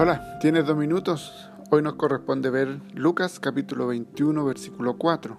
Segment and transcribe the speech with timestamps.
[0.00, 1.50] Hola, ¿tienes dos minutos?
[1.72, 5.36] Hoy nos corresponde ver Lucas capítulo 21 versículo 4,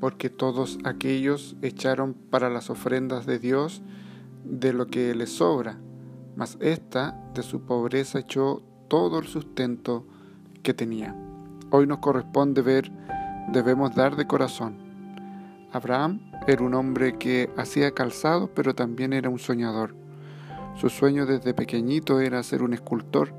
[0.00, 3.82] porque todos aquellos echaron para las ofrendas de Dios
[4.42, 5.78] de lo que les sobra,
[6.34, 10.04] mas ésta de su pobreza echó todo el sustento
[10.64, 11.14] que tenía.
[11.70, 12.90] Hoy nos corresponde ver,
[13.52, 14.74] debemos dar de corazón.
[15.70, 19.94] Abraham era un hombre que hacía calzado, pero también era un soñador.
[20.74, 23.38] Su sueño desde pequeñito era ser un escultor,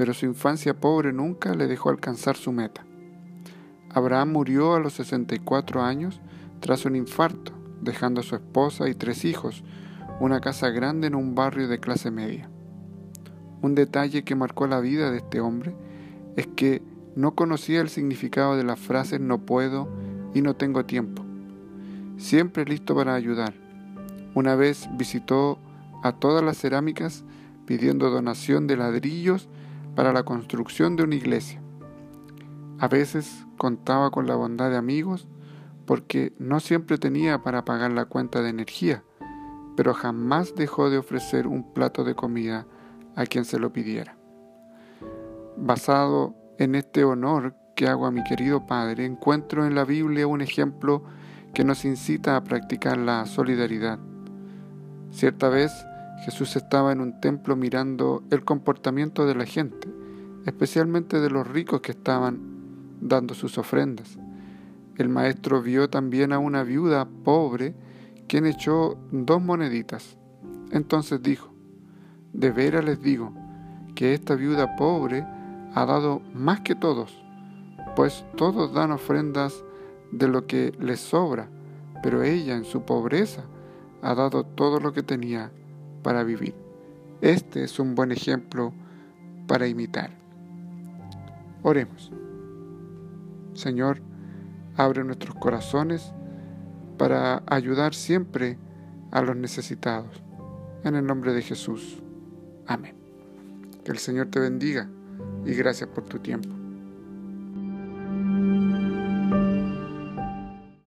[0.00, 2.86] pero su infancia pobre nunca le dejó alcanzar su meta.
[3.90, 6.22] Abraham murió a los 64 años
[6.60, 9.62] tras un infarto, dejando a su esposa y tres hijos,
[10.18, 12.48] una casa grande en un barrio de clase media.
[13.60, 15.76] Un detalle que marcó la vida de este hombre
[16.34, 16.80] es que
[17.14, 19.86] no conocía el significado de las frases no puedo
[20.32, 21.26] y no tengo tiempo.
[22.16, 23.52] Siempre listo para ayudar.
[24.34, 25.58] Una vez visitó
[26.02, 27.22] a todas las cerámicas
[27.66, 29.50] pidiendo donación de ladrillos
[29.94, 31.62] para la construcción de una iglesia.
[32.78, 35.28] A veces contaba con la bondad de amigos
[35.86, 39.02] porque no siempre tenía para pagar la cuenta de energía,
[39.76, 42.66] pero jamás dejó de ofrecer un plato de comida
[43.16, 44.16] a quien se lo pidiera.
[45.56, 50.40] Basado en este honor que hago a mi querido Padre, encuentro en la Biblia un
[50.40, 51.02] ejemplo
[51.54, 53.98] que nos incita a practicar la solidaridad.
[55.10, 55.72] Cierta vez
[56.24, 59.88] Jesús estaba en un templo mirando el comportamiento de la gente,
[60.44, 62.38] especialmente de los ricos que estaban
[63.00, 64.18] dando sus ofrendas.
[64.96, 67.74] El maestro vio también a una viuda pobre
[68.28, 70.18] quien echó dos moneditas.
[70.72, 71.54] Entonces dijo,
[72.34, 73.32] de veras les digo
[73.94, 75.26] que esta viuda pobre
[75.74, 77.22] ha dado más que todos,
[77.96, 79.64] pues todos dan ofrendas
[80.12, 81.48] de lo que les sobra,
[82.02, 83.44] pero ella en su pobreza
[84.02, 85.50] ha dado todo lo que tenía
[86.02, 86.54] para vivir.
[87.20, 88.72] Este es un buen ejemplo
[89.46, 90.10] para imitar.
[91.62, 92.10] Oremos.
[93.52, 94.00] Señor,
[94.76, 96.12] abre nuestros corazones
[96.96, 98.58] para ayudar siempre
[99.10, 100.22] a los necesitados.
[100.84, 102.02] En el nombre de Jesús.
[102.66, 102.94] Amén.
[103.84, 104.88] Que el Señor te bendiga
[105.44, 106.59] y gracias por tu tiempo.